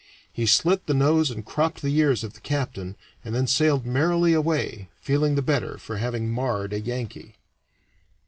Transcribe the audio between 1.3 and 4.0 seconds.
cropped the ears of the captain, and then sailed